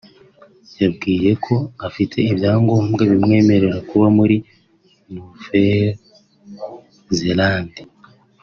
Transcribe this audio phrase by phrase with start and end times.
[0.81, 1.55] yabwiwe ko
[1.87, 4.35] afite ibyangombwa bimwemerera kuba muri
[5.11, 7.81] Nouvelle-Zélande